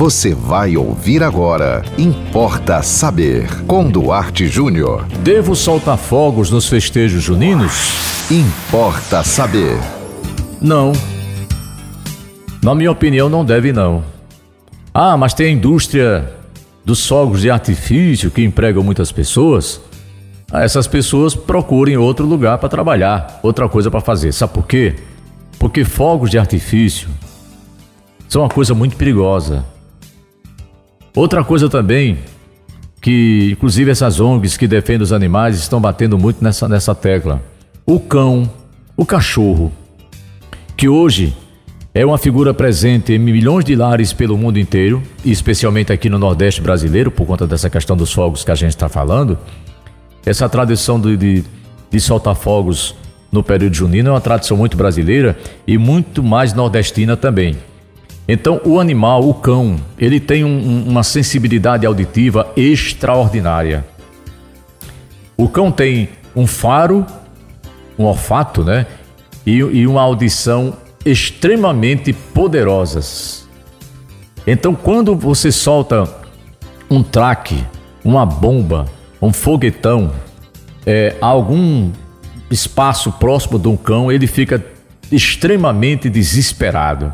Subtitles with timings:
[0.00, 1.84] Você vai ouvir agora.
[1.98, 3.46] Importa saber.
[3.66, 5.06] Com Duarte Júnior.
[5.22, 7.92] Devo soltar fogos nos festejos juninos?
[8.30, 9.78] Importa saber.
[10.58, 10.92] Não.
[12.62, 14.02] Na minha opinião, não deve não.
[14.94, 16.32] Ah, mas tem a indústria
[16.82, 19.82] dos fogos de artifício que empregam muitas pessoas.
[20.50, 24.32] Ah, essas pessoas procurem outro lugar para trabalhar, outra coisa para fazer.
[24.32, 24.96] Sabe por quê?
[25.58, 27.10] Porque fogos de artifício
[28.26, 29.62] são uma coisa muito perigosa.
[31.20, 32.16] Outra coisa também,
[32.98, 37.42] que inclusive essas ONGs que defendem os animais estão batendo muito nessa, nessa tecla.
[37.84, 38.50] O cão,
[38.96, 39.70] o cachorro,
[40.74, 41.36] que hoje
[41.92, 46.18] é uma figura presente em milhões de lares pelo mundo inteiro, e especialmente aqui no
[46.18, 49.38] Nordeste brasileiro, por conta dessa questão dos fogos que a gente está falando.
[50.24, 51.44] Essa tradição de, de,
[51.90, 52.94] de soltar fogos
[53.30, 57.58] no período junino é uma tradição muito brasileira e muito mais nordestina também.
[58.32, 63.84] Então, o animal, o cão, ele tem um, uma sensibilidade auditiva extraordinária.
[65.36, 67.04] O cão tem um faro,
[67.98, 68.86] um olfato, né?
[69.44, 73.48] E, e uma audição extremamente poderosas.
[74.46, 76.08] Então, quando você solta
[76.88, 77.64] um traque,
[78.04, 78.86] uma bomba,
[79.20, 80.12] um foguetão,
[80.86, 81.90] é, algum
[82.48, 84.64] espaço próximo de um cão, ele fica
[85.10, 87.12] extremamente desesperado.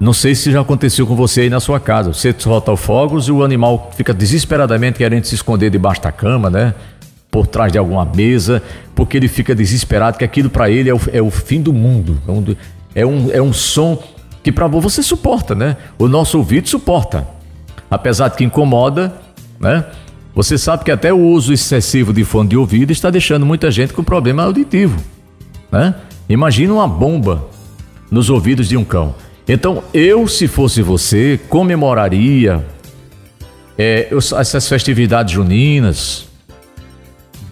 [0.00, 2.12] Não sei se já aconteceu com você aí na sua casa.
[2.12, 6.48] Você solta os fogos e o animal fica desesperadamente querendo se esconder debaixo da cama,
[6.48, 6.72] né?
[7.30, 8.62] Por trás de alguma mesa,
[8.94, 12.20] porque ele fica desesperado, que aquilo para ele é o, é o, fim do mundo.
[12.94, 14.00] É um, é um, é som
[14.42, 15.76] que para você suporta, né?
[15.98, 17.26] O nosso ouvido suporta.
[17.90, 19.12] Apesar de que incomoda,
[19.58, 19.84] né?
[20.32, 23.92] Você sabe que até o uso excessivo de fone de ouvido está deixando muita gente
[23.92, 25.02] com problema auditivo,
[25.72, 25.96] né?
[26.28, 27.48] Imagina uma bomba
[28.08, 29.14] nos ouvidos de um cão.
[29.48, 32.62] Então, eu, se fosse você, comemoraria
[33.78, 36.28] é, essas festividades juninas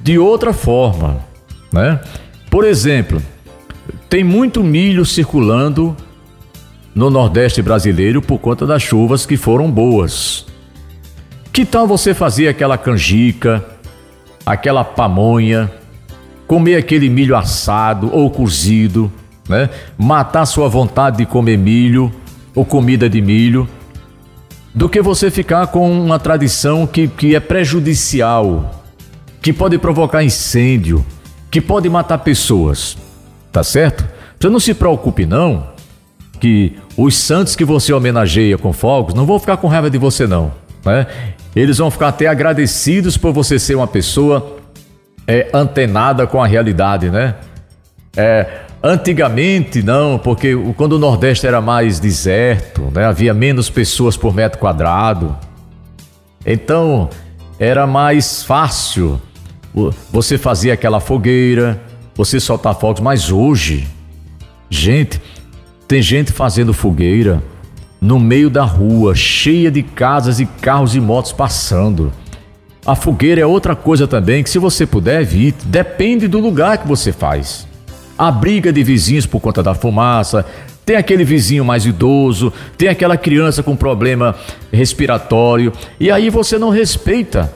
[0.02, 1.24] de outra forma,
[1.72, 2.00] né?
[2.50, 3.20] Por exemplo,
[4.10, 5.96] tem muito milho circulando
[6.94, 10.46] no Nordeste brasileiro por conta das chuvas que foram boas.
[11.52, 13.64] Que tal você fazer aquela canjica,
[14.44, 15.72] aquela pamonha,
[16.46, 19.10] comer aquele milho assado ou cozido?
[19.48, 19.70] Né?
[19.98, 22.12] Matar sua vontade de comer milho
[22.54, 23.68] ou comida de milho,
[24.74, 28.84] do que você ficar com uma tradição que, que é prejudicial,
[29.40, 31.04] que pode provocar incêndio,
[31.50, 32.96] que pode matar pessoas.
[33.50, 34.06] Tá certo?
[34.38, 35.68] Você não se preocupe não,
[36.38, 40.26] que os santos que você homenageia com fogos não vão ficar com raiva de você
[40.26, 40.52] não,
[40.84, 41.06] né?
[41.54, 44.58] Eles vão ficar até agradecidos por você ser uma pessoa
[45.26, 47.36] é, antenada com a realidade, né?
[48.14, 54.32] É, Antigamente não, porque quando o Nordeste era mais deserto, né, havia menos pessoas por
[54.32, 55.36] metro quadrado.
[56.46, 57.10] Então
[57.58, 59.20] era mais fácil
[60.12, 61.82] você fazer aquela fogueira,
[62.14, 63.00] você soltar fogos.
[63.00, 63.88] Mas hoje,
[64.70, 65.20] gente,
[65.88, 67.42] tem gente fazendo fogueira
[68.00, 72.12] no meio da rua, cheia de casas e carros e motos passando.
[72.86, 75.66] A fogueira é outra coisa também que, se você puder, evite.
[75.66, 77.65] Depende do lugar que você faz
[78.18, 80.44] a briga de vizinhos por conta da fumaça,
[80.84, 84.34] tem aquele vizinho mais idoso, tem aquela criança com problema
[84.72, 87.52] respiratório, e aí você não respeita.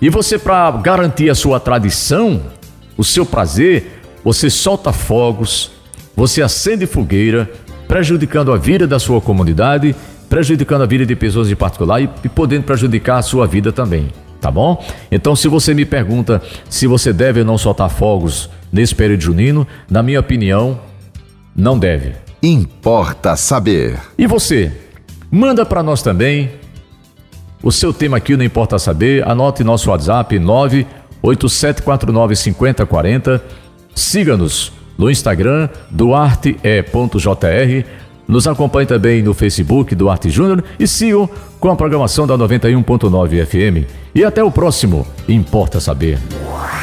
[0.00, 2.40] E você, para garantir a sua tradição,
[2.96, 5.72] o seu prazer, você solta fogos,
[6.16, 7.50] você acende fogueira,
[7.88, 9.94] prejudicando a vida da sua comunidade,
[10.28, 14.08] prejudicando a vida de pessoas de particular e, e podendo prejudicar a sua vida também
[14.40, 14.82] tá bom?
[15.12, 19.66] Então, se você me pergunta se você deve ou não soltar fogos nesse período junino,
[19.90, 20.80] na minha opinião,
[21.54, 22.14] não deve.
[22.42, 23.98] Importa saber.
[24.16, 24.72] E você?
[25.30, 26.50] Manda para nós também
[27.62, 29.28] o seu tema aqui no Importa Saber.
[29.28, 33.38] Anote nosso WhatsApp 987495040.
[33.94, 37.84] Siga-nos no Instagram duarte.jr
[38.30, 41.28] nos acompanhe também no Facebook do Arte Júnior e sigam
[41.58, 43.86] com a programação da 91.9 FM.
[44.14, 46.18] E até o próximo Importa Saber.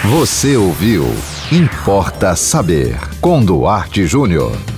[0.05, 1.05] Você ouviu
[1.51, 4.76] Importa Saber com Duarte Júnior.